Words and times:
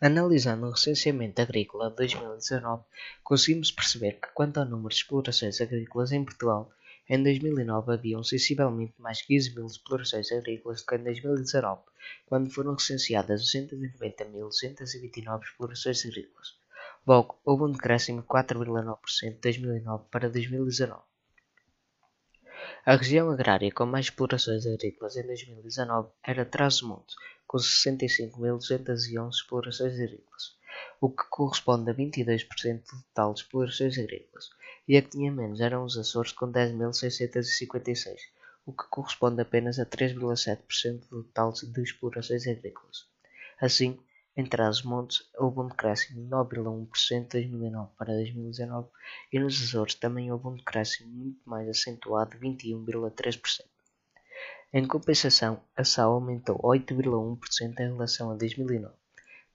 Analisando 0.00 0.66
o 0.66 0.70
recenseamento 0.70 1.42
agrícola 1.42 1.90
de 1.90 1.96
2019, 1.96 2.84
conseguimos 3.24 3.72
perceber 3.72 4.20
que, 4.20 4.28
quanto 4.32 4.58
ao 4.58 4.64
número 4.64 4.90
de 4.90 4.94
explorações 4.94 5.60
agrícolas 5.60 6.12
em 6.12 6.24
Portugal, 6.24 6.70
em 7.08 7.20
2009 7.20 7.92
haviam 7.92 8.22
sensivelmente 8.22 8.94
mais 8.96 9.20
15 9.22 9.56
mil 9.56 9.66
explorações 9.66 10.30
agrícolas 10.30 10.82
do 10.82 10.86
que 10.86 10.94
em 10.94 11.02
2019, 11.02 11.82
quando 12.26 12.48
foram 12.48 12.74
recenseadas 12.74 13.42
290.229 13.42 15.42
explorações 15.42 16.06
agrícolas. 16.06 16.56
Logo, 17.04 17.36
houve 17.44 17.64
um 17.64 17.72
decréscimo 17.72 18.20
de 18.20 18.26
4,9% 18.28 19.34
de 19.34 19.40
2009 19.40 20.04
para 20.12 20.30
2019. 20.30 21.02
A 22.86 22.94
região 22.94 23.30
agrária 23.30 23.72
com 23.72 23.84
mais 23.84 24.06
explorações 24.06 24.64
agrícolas 24.64 25.16
em 25.16 25.26
2019 25.26 26.08
era 26.22 26.44
Trás-os-Montes, 26.44 27.16
com 27.48 27.56
65.211 27.56 29.30
explorações 29.30 29.94
agrícolas, 29.94 30.56
o 31.00 31.08
que 31.08 31.24
corresponde 31.30 31.90
a 31.90 31.94
22% 31.94 32.82
do 32.82 33.02
total 33.04 33.32
de 33.32 33.40
explorações 33.40 33.98
agrícolas, 33.98 34.50
e 34.86 34.96
a 34.98 35.02
que 35.02 35.08
tinha 35.08 35.32
menos 35.32 35.60
eram 35.60 35.82
os 35.82 35.96
Açores 35.96 36.32
com 36.32 36.52
10.656, 36.52 38.16
o 38.66 38.72
que 38.72 38.84
corresponde 38.90 39.40
apenas 39.40 39.78
a 39.78 39.86
3,7% 39.86 41.08
do 41.08 41.24
total 41.24 41.52
de 41.52 41.82
explorações 41.82 42.46
agrícolas. 42.46 43.06
Assim, 43.58 43.98
em 44.36 44.44
Trás-os-Montes 44.44 45.28
houve 45.36 45.60
um 45.60 45.68
decréscimo 45.68 46.22
de 46.22 46.28
9,1% 46.28 47.22
de 47.22 47.48
2009 47.48 47.90
para 47.96 48.12
2019 48.12 48.88
e 49.32 49.38
nos 49.40 49.60
Açores 49.60 49.94
também 49.94 50.30
houve 50.30 50.48
um 50.48 50.54
decréscimo 50.54 51.10
muito 51.10 51.40
mais 51.48 51.68
acentuado 51.68 52.38
de 52.38 52.46
21,3%. 52.46 53.64
Em 54.70 54.86
compensação, 54.86 55.64
a 55.74 55.82
SAU 55.82 56.12
aumentou 56.12 56.58
8,1% 56.58 57.80
em 57.80 57.86
relação 57.86 58.30
a 58.30 58.34
2009, 58.34 58.94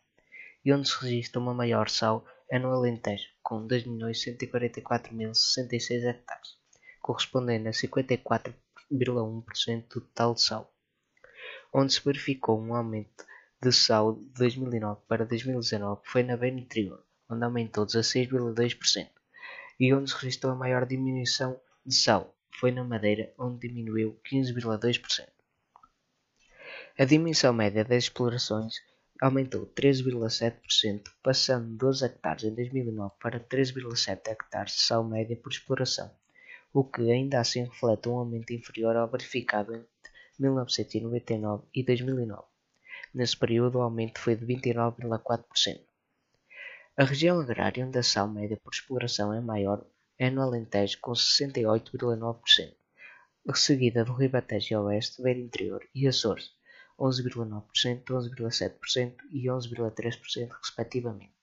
e 0.66 0.74
onde 0.74 0.90
se 0.90 1.00
registra 1.00 1.40
uma 1.40 1.54
maior 1.54 1.90
SAU 1.90 2.26
é 2.50 2.58
no 2.58 2.72
Alentejo, 2.72 3.28
com 3.44 3.68
2.144.066 3.68 6.06
hectares, 6.06 6.58
correspondendo 7.04 7.70
a 7.70 7.72
54,1% 7.72 9.88
do 9.90 10.02
total 10.02 10.34
de 10.34 10.42
SAU 10.42 10.74
onde 11.74 11.94
se 11.94 12.04
verificou 12.04 12.60
um 12.60 12.74
aumento 12.74 13.26
de 13.62 13.72
sal 13.72 14.16
de 14.16 14.26
2009 14.40 15.02
para 15.08 15.26
2019 15.26 16.02
foi 16.06 16.24
na 16.24 16.38
beira 16.38 16.58
interior, 16.58 17.04
onde 17.30 17.44
aumentou 17.44 17.86
16,2%, 17.86 19.10
e 19.80 19.94
onde 19.94 20.10
se 20.10 20.16
registrou 20.18 20.54
a 20.54 20.56
maior 20.56 20.86
diminuição 20.86 21.60
de 21.86 21.94
sal 21.94 22.36
foi 22.60 22.72
na 22.72 22.84
Madeira, 22.84 23.34
onde 23.38 23.68
diminuiu 23.68 24.20
15,2%. 24.30 25.28
A 26.98 27.06
dimensão 27.06 27.54
média 27.54 27.86
das 27.86 28.04
explorações 28.04 28.76
aumentou 29.22 29.66
13,7%, 29.66 31.04
passando 31.24 31.70
de 31.70 31.78
12 31.78 32.06
hectares 32.06 32.44
em 32.44 32.54
2009 32.54 33.14
para 33.22 33.40
13,7 33.40 34.28
hectares 34.28 34.74
de 34.74 34.82
sal 34.82 35.04
média 35.04 35.38
por 35.38 35.52
exploração, 35.52 36.12
o 36.74 36.84
que 36.84 37.12
ainda 37.12 37.40
assim 37.40 37.64
reflete 37.64 38.10
um 38.10 38.18
aumento 38.18 38.52
inferior 38.52 38.96
ao 38.96 39.10
verificado 39.10 39.86
1999 40.40 41.68
e 41.74 41.84
2009. 41.84 42.44
Nesse 43.14 43.38
período, 43.38 43.78
o 43.78 43.82
aumento 43.82 44.20
foi 44.20 44.36
de 44.36 44.46
29,4%. 44.46 45.82
A 46.98 47.04
região 47.04 47.40
agrária 47.40 47.86
onde 47.86 47.98
a 47.98 48.04
sal 48.04 48.28
média 48.28 48.58
por 48.58 48.74
exploração 48.74 49.34
é 49.34 49.40
maior 49.40 49.86
é 50.18 50.30
no 50.30 50.42
Alentejo, 50.42 51.00
com 51.00 51.14
68,9%, 51.14 52.76
seguida 53.56 54.04
do 54.04 54.14
Ribatejo 54.14 54.82
Oeste, 54.82 55.22
Beira 55.22 55.40
Interior 55.40 55.88
e 55.96 56.08
Açores, 56.08 56.52
11,9%, 57.00 58.04
11,7% 58.04 59.16
e 59.32 59.46
11,3% 59.46 60.52
respectivamente. 60.62 61.34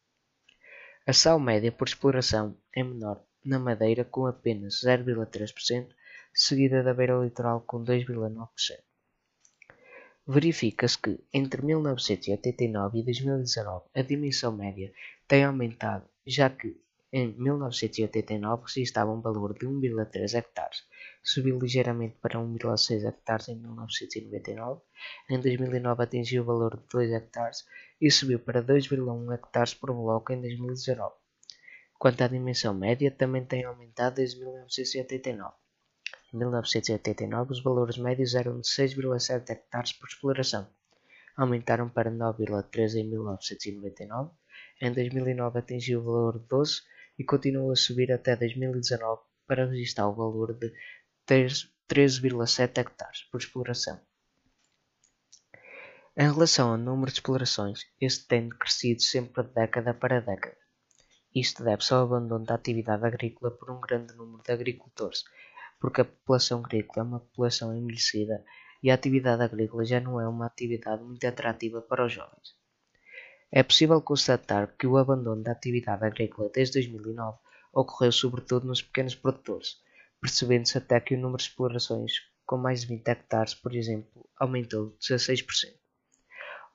A 1.06 1.12
sal 1.12 1.40
média 1.40 1.72
por 1.72 1.88
exploração 1.88 2.54
é 2.74 2.82
menor 2.82 3.24
na 3.42 3.58
Madeira, 3.58 4.04
com 4.04 4.26
apenas 4.26 4.82
0,3%, 4.84 5.88
seguida 6.34 6.82
da 6.82 6.92
beira 6.92 7.18
litoral 7.18 7.62
com 7.62 7.82
2,9%. 7.82 8.85
Verifica-se 10.28 10.98
que, 10.98 11.20
entre 11.32 11.64
1989 11.64 12.98
e 12.98 13.04
2019, 13.04 13.84
a 13.94 14.02
dimensão 14.02 14.50
média 14.50 14.92
tem 15.28 15.44
aumentado, 15.44 16.04
já 16.26 16.50
que 16.50 16.76
em 17.12 17.32
1989 17.38 18.64
registrava 18.66 19.12
um 19.12 19.20
valor 19.20 19.54
de 19.56 19.66
1,3 19.68 20.34
hectares, 20.34 20.82
subiu 21.22 21.60
ligeiramente 21.60 22.16
para 22.20 22.40
1,6 22.40 23.06
hectares 23.06 23.48
em 23.48 23.54
1999, 23.54 24.80
em 25.30 25.40
2009 25.40 26.02
atingiu 26.02 26.42
o 26.42 26.46
valor 26.46 26.76
de 26.76 26.82
2 26.90 27.12
hectares 27.12 27.64
e 28.00 28.10
subiu 28.10 28.40
para 28.40 28.60
2,1 28.60 29.32
hectares 29.32 29.74
por 29.74 29.94
bloco 29.94 30.32
em 30.32 30.40
2019. 30.40 31.14
Quanto 32.00 32.22
à 32.22 32.26
dimensão 32.26 32.74
média, 32.74 33.12
também 33.12 33.44
tem 33.44 33.64
aumentado 33.64 34.16
desde 34.16 34.40
1989. 34.40 35.54
Em 36.32 36.38
1989, 36.38 37.52
os 37.52 37.62
valores 37.62 37.98
médios 37.98 38.34
eram 38.34 38.60
de 38.60 38.68
6,7 38.68 39.50
hectares 39.50 39.92
por 39.92 40.08
exploração. 40.08 40.68
Aumentaram 41.36 41.88
para 41.88 42.10
9,3 42.10 42.96
em 42.96 43.08
1999. 43.08 44.30
Em 44.80 44.92
2009 44.92 45.58
atingiu 45.58 46.00
o 46.00 46.04
valor 46.04 46.38
de 46.38 46.46
12 46.48 46.82
e 47.18 47.24
continuou 47.24 47.70
a 47.70 47.76
subir 47.76 48.12
até 48.12 48.34
2019 48.34 49.22
para 49.46 49.66
registrar 49.66 50.08
o 50.08 50.14
valor 50.14 50.54
de 50.54 50.72
13,7 51.28 52.78
hectares 52.78 53.22
por 53.30 53.38
exploração. 53.38 54.00
Em 56.16 56.32
relação 56.32 56.72
ao 56.72 56.78
número 56.78 57.12
de 57.12 57.18
explorações, 57.18 57.86
este 58.00 58.26
tem 58.26 58.48
crescido 58.48 59.02
sempre 59.02 59.42
de 59.44 59.50
década 59.50 59.94
para 59.94 60.20
década. 60.20 60.56
Isto 61.34 61.62
deve-se 61.62 61.92
ao 61.92 62.04
abandono 62.04 62.46
da 62.46 62.54
atividade 62.54 63.04
agrícola 63.04 63.50
por 63.50 63.70
um 63.70 63.78
grande 63.78 64.14
número 64.14 64.42
de 64.42 64.50
agricultores 64.50 65.22
porque 65.80 66.00
a 66.00 66.04
população 66.04 66.60
agrícola 66.64 67.04
é 67.04 67.08
uma 67.08 67.20
população 67.20 67.76
envelhecida 67.76 68.44
e 68.82 68.90
a 68.90 68.94
atividade 68.94 69.42
agrícola 69.42 69.84
já 69.84 70.00
não 70.00 70.20
é 70.20 70.28
uma 70.28 70.46
atividade 70.46 71.02
muito 71.02 71.26
atrativa 71.26 71.80
para 71.82 72.06
os 72.06 72.12
jovens. 72.12 72.56
É 73.50 73.62
possível 73.62 74.00
constatar 74.00 74.74
que 74.76 74.86
o 74.86 74.96
abandono 74.96 75.42
da 75.42 75.52
atividade 75.52 76.04
agrícola 76.04 76.50
desde 76.52 76.80
2009 76.80 77.38
ocorreu 77.72 78.12
sobretudo 78.12 78.66
nos 78.66 78.82
pequenos 78.82 79.14
produtores, 79.14 79.76
percebendo-se 80.20 80.78
até 80.78 80.98
que 81.00 81.14
o 81.14 81.18
número 81.18 81.38
de 81.38 81.44
explorações 81.44 82.12
com 82.44 82.56
mais 82.56 82.82
de 82.82 82.88
20 82.88 83.08
hectares, 83.08 83.54
por 83.54 83.74
exemplo, 83.74 84.28
aumentou 84.38 84.96
16%. 85.00 85.74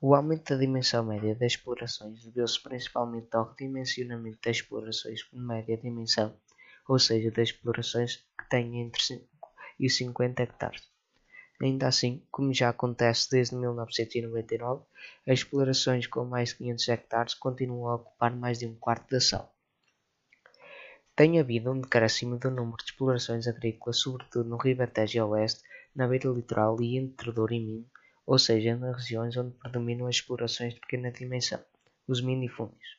O 0.00 0.14
aumento 0.14 0.50
da 0.50 0.60
dimensão 0.60 1.04
média 1.04 1.34
das 1.34 1.52
explorações 1.52 2.24
deveu-se 2.24 2.62
principalmente 2.62 3.28
ao 3.32 3.50
redimensionamento 3.50 4.38
das 4.44 4.56
explorações 4.56 5.20
de 5.20 5.38
média 5.38 5.76
dimensão 5.76 6.36
ou 6.88 6.98
seja, 6.98 7.30
das 7.30 7.48
explorações 7.48 8.24
têm 8.52 8.82
entre 8.82 9.02
5 9.02 9.26
e 9.80 9.88
50 9.88 10.42
hectares. 10.42 10.82
Ainda 11.58 11.88
assim, 11.88 12.22
como 12.30 12.52
já 12.52 12.68
acontece 12.68 13.30
desde 13.30 13.56
1999, 13.56 14.84
as 15.26 15.38
explorações 15.38 16.06
com 16.06 16.26
mais 16.26 16.50
de 16.50 16.56
500 16.56 16.88
hectares 16.88 17.34
continuam 17.34 17.88
a 17.88 17.94
ocupar 17.94 18.36
mais 18.36 18.58
de 18.58 18.66
um 18.66 18.74
quarto 18.74 19.10
da 19.10 19.20
sal. 19.20 19.54
Tem 21.16 21.40
havido 21.40 21.72
um 21.72 21.80
decréscimo 21.80 22.38
do 22.38 22.50
número 22.50 22.76
de 22.76 22.90
explorações 22.90 23.48
agrícolas, 23.48 24.00
sobretudo 24.00 24.50
no 24.50 24.58
Ribatejo 24.58 25.24
Oeste, 25.28 25.62
na 25.94 26.06
beira 26.06 26.28
litoral 26.28 26.78
e 26.82 26.98
entre 26.98 27.32
Douro 27.32 27.54
e 27.54 27.60
Minho, 27.60 27.90
ou 28.26 28.38
seja, 28.38 28.76
nas 28.76 28.96
regiões 28.96 29.34
onde 29.38 29.56
predominam 29.56 30.06
as 30.06 30.16
explorações 30.16 30.74
de 30.74 30.80
pequena 30.80 31.10
dimensão, 31.10 31.64
os 32.06 32.20
minifúndios. 32.20 32.98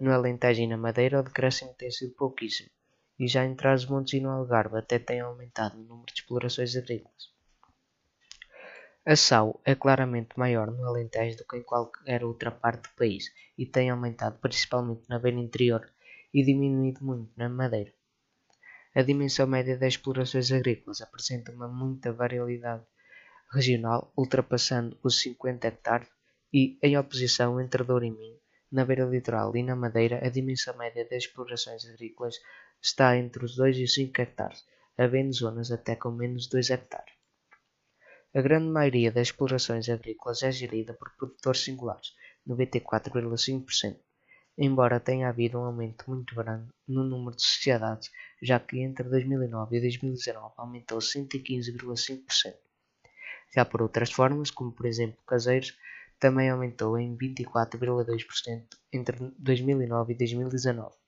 No 0.00 0.12
Alentejo 0.12 0.62
e 0.62 0.66
na 0.66 0.78
Madeira, 0.78 1.20
o 1.20 1.22
decréscimo 1.22 1.74
tem 1.74 1.90
sido 1.90 2.14
pouquíssimo, 2.14 2.70
e 3.22 3.28
já 3.28 3.44
em 3.44 3.54
Trás-os-Montes 3.54 4.14
e 4.14 4.20
no 4.20 4.30
Algarve 4.30 4.76
até 4.76 4.98
tem 4.98 5.20
aumentado 5.20 5.78
o 5.78 5.84
número 5.84 6.06
de 6.06 6.14
explorações 6.14 6.74
agrícolas. 6.74 7.30
A 9.06 9.14
SAU 9.14 9.60
é 9.64 9.76
claramente 9.76 10.36
maior 10.36 10.72
no 10.72 10.84
Alentejo 10.84 11.36
do 11.36 11.44
que 11.44 11.56
em 11.56 11.62
qualquer 11.62 12.24
outra 12.24 12.50
parte 12.50 12.82
do 12.90 12.96
país 12.96 13.32
e 13.56 13.64
tem 13.64 13.90
aumentado 13.90 14.40
principalmente 14.40 15.08
na 15.08 15.20
beira 15.20 15.38
interior 15.38 15.88
e 16.34 16.44
diminuído 16.44 17.04
muito 17.04 17.32
na 17.36 17.48
Madeira. 17.48 17.92
A 18.92 19.02
dimensão 19.02 19.46
média 19.46 19.78
das 19.78 19.94
explorações 19.94 20.50
agrícolas 20.50 21.00
apresenta 21.00 21.52
uma 21.52 21.68
muita 21.68 22.12
variabilidade 22.12 22.82
regional, 23.52 24.12
ultrapassando 24.16 24.98
os 25.00 25.20
50 25.20 25.68
hectares 25.68 26.08
e, 26.52 26.76
em 26.82 26.98
oposição 26.98 27.60
entre 27.60 27.84
Douro 27.84 28.04
e 28.04 28.10
Minho, 28.10 28.40
na 28.72 28.84
beira 28.84 29.04
litoral 29.04 29.54
e 29.56 29.62
na 29.62 29.76
Madeira, 29.76 30.26
a 30.26 30.28
dimensão 30.28 30.76
média 30.76 31.04
das 31.04 31.24
explorações 31.24 31.84
agrícolas 31.84 32.34
está 32.82 33.16
entre 33.16 33.44
os 33.44 33.54
2 33.54 33.78
e 33.78 33.86
5 33.86 34.20
hectares, 34.20 34.66
havendo 34.98 35.32
zonas 35.32 35.70
até 35.70 35.94
com 35.94 36.10
menos 36.10 36.44
de 36.44 36.50
2 36.50 36.70
hectares. 36.70 37.14
A 38.34 38.40
grande 38.40 38.66
maioria 38.66 39.12
das 39.12 39.28
explorações 39.28 39.88
agrícolas 39.88 40.42
é 40.42 40.50
gerida 40.50 40.94
por 40.94 41.10
produtores 41.16 41.60
singulares, 41.60 42.14
94,5%, 42.48 43.98
embora 44.58 44.98
tenha 44.98 45.28
havido 45.28 45.58
um 45.58 45.64
aumento 45.64 46.04
muito 46.08 46.34
grande 46.34 46.68
no 46.88 47.04
número 47.04 47.36
de 47.36 47.42
sociedades, 47.42 48.10
já 48.42 48.58
que 48.58 48.80
entre 48.80 49.08
2009 49.08 49.76
e 49.76 49.80
2019 49.80 50.54
aumentou 50.56 50.98
115,5%. 50.98 52.54
Já 53.54 53.64
por 53.64 53.82
outras 53.82 54.10
formas, 54.10 54.50
como 54.50 54.72
por 54.72 54.86
exemplo 54.86 55.22
caseiros, 55.26 55.76
também 56.18 56.50
aumentou 56.50 56.98
em 56.98 57.16
24,2% 57.16 58.64
entre 58.92 59.32
2009 59.38 60.14
e 60.14 60.16
2019. 60.16 61.01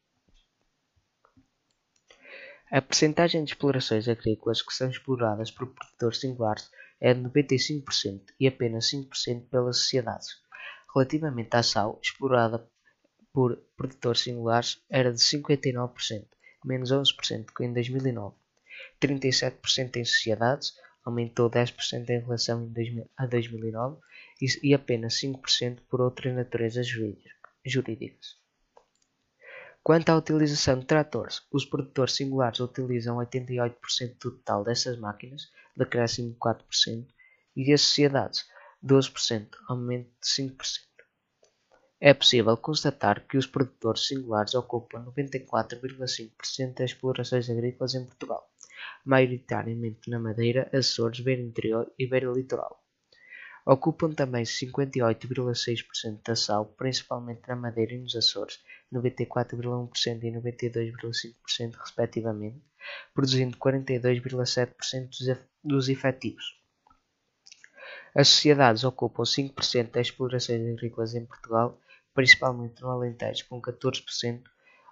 A 2.70 2.80
percentagem 2.80 3.44
de 3.44 3.52
explorações 3.52 4.08
agrícolas 4.08 4.62
que 4.62 4.72
são 4.72 4.88
exploradas 4.88 5.50
por 5.50 5.66
produtores 5.74 6.18
singulares 6.18 6.70
é 7.00 7.12
de 7.12 7.20
95% 7.20 8.22
e 8.40 8.48
apenas 8.48 8.90
5% 8.90 9.48
pelas 9.50 9.78
sociedades. 9.78 10.28
Relativamente 10.94 11.54
à 11.54 11.62
sal, 11.62 12.00
explorada 12.02 12.66
por 13.32 13.56
produtores 13.76 14.22
singulares 14.22 14.80
era 14.88 15.12
de 15.12 15.18
59%, 15.18 16.26
menos 16.64 16.90
11% 16.90 17.46
que 17.54 17.64
em 17.64 17.72
2009. 17.72 18.34
37% 19.00 19.96
em 19.96 20.04
sociedades, 20.04 20.72
aumentou 21.04 21.50
10% 21.50 22.08
em 22.08 22.20
relação 22.20 22.72
a 23.16 23.26
2009 23.26 23.98
e 24.62 24.72
apenas 24.72 25.20
5% 25.20 25.80
por 25.88 26.00
outras 26.00 26.34
naturezas 26.34 26.86
jurídicas. 26.86 28.43
Quanto 29.84 30.08
à 30.08 30.16
utilização 30.16 30.78
de 30.78 30.86
tratores, 30.86 31.42
os 31.52 31.66
produtores 31.66 32.14
singulares 32.14 32.58
utilizam 32.58 33.18
88% 33.18 34.18
do 34.18 34.30
total 34.30 34.64
dessas 34.64 34.98
máquinas, 34.98 35.52
decréscimo 35.76 36.30
de 36.30 36.38
4%, 36.38 37.06
e 37.54 37.70
as 37.70 37.82
sociedades 37.82 38.46
12%, 38.82 39.46
aumento 39.68 40.08
de 40.22 40.26
5%. 40.26 40.56
É 42.00 42.14
possível 42.14 42.56
constatar 42.56 43.26
que 43.26 43.36
os 43.36 43.46
produtores 43.46 44.06
singulares 44.06 44.54
ocupam 44.54 45.04
94,5% 45.04 46.78
das 46.78 46.92
explorações 46.92 47.50
agrícolas 47.50 47.94
em 47.94 48.06
Portugal, 48.06 48.50
maioritariamente 49.04 50.08
na 50.08 50.18
Madeira, 50.18 50.66
Açores, 50.72 51.20
Beira 51.20 51.42
Interior 51.42 51.92
e 51.98 52.06
Beira 52.06 52.32
Litoral. 52.32 52.83
Ocupam 53.66 54.12
também 54.12 54.44
58,6% 54.44 56.20
da 56.22 56.36
sal, 56.36 56.66
principalmente 56.66 57.48
na 57.48 57.56
Madeira 57.56 57.94
e 57.94 57.98
nos 57.98 58.14
Açores, 58.14 58.60
94,1% 58.92 60.22
e 60.22 60.30
92,5% 60.30 61.74
respectivamente, 61.78 62.62
produzindo 63.14 63.56
42,7% 63.56 65.38
dos 65.62 65.88
efetivos. 65.88 66.60
As 68.14 68.28
sociedades 68.28 68.84
ocupam 68.84 69.22
5% 69.22 69.90
das 69.90 70.08
explorações 70.08 70.60
agrícolas 70.60 71.14
em 71.14 71.24
Portugal 71.24 71.80
principalmente 72.14 72.80
no 72.80 72.90
Alentejo, 72.90 73.44
com 73.48 73.60
14%, 73.60 74.42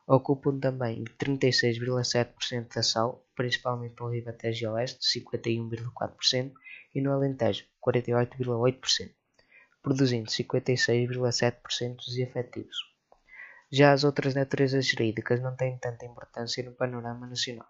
ocupam 0.07 0.59
também 0.59 1.05
36,7% 1.05 2.75
da 2.75 2.83
sal, 2.83 3.25
principalmente 3.37 3.95
no 4.01 4.11
Ribatejo 4.11 4.73
Oeste, 4.73 5.21
51,4%, 5.21 6.53
e 6.95 7.01
no 7.01 7.13
Alentejo, 7.13 7.65
48,8%, 7.87 9.11
produzindo 9.83 10.31
56,7% 10.31 11.97
dos 11.97 12.17
efetivos. 12.19 12.77
Já 13.71 13.93
as 13.93 14.05
outras 14.05 14.35
naturezas 14.35 14.87
jurídicas 14.87 15.41
não 15.41 15.57
têm 15.57 15.79
tanta 15.79 16.05
importância 16.05 16.63
no 16.63 16.73
panorama 16.73 17.27
nacional. 17.27 17.67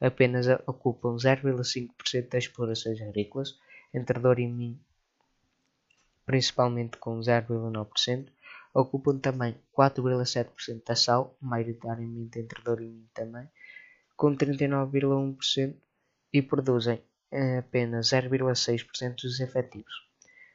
Apenas 0.00 0.46
ocupam 0.66 1.16
0,5% 1.16 2.28
das 2.28 2.44
explorações 2.44 3.00
agrícolas, 3.00 3.58
entre 3.92 4.18
Douro 4.18 4.40
e 4.40 4.46
Minho, 4.46 4.80
principalmente 6.26 6.96
com 6.98 7.18
0,9%, 7.20 8.28
ocupam 8.74 9.18
também 9.18 9.56
4,7% 9.76 10.84
da 10.84 10.94
sal, 10.94 11.36
maioritariamente 11.40 12.38
entre 12.38 12.62
Douro 12.62 12.82
e 12.82 12.88
Minho 12.88 13.08
também, 13.14 13.48
com 14.16 14.36
39,1% 14.36 15.76
e 16.32 16.42
produzem 16.42 17.02
apenas 17.58 18.08
0,6% 18.08 19.22
dos 19.22 19.40
efetivos. 19.40 19.92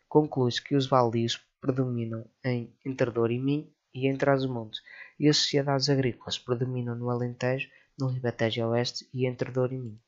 Conclui-se 0.07 0.61
que 0.61 0.75
os 0.75 0.87
baldios 0.87 1.41
predominam 1.59 2.25
em 2.43 2.73
entre 2.85 3.11
Douro 3.11 3.31
e 3.31 3.39
Minho 3.39 3.71
e 3.93 4.07
entre 4.07 4.29
as 4.29 4.45
montes 4.45 4.81
e 5.19 5.27
as 5.27 5.37
sociedades 5.37 5.89
agrícolas 5.89 6.39
predominam 6.39 6.95
no 6.95 7.09
Alentejo, 7.09 7.69
no 7.97 8.07
Ribatejo 8.07 8.65
Oeste 8.67 9.07
e 9.13 9.25
entre 9.25 9.51
Douro 9.51 9.73
e 9.73 9.77
Minho. 9.77 10.01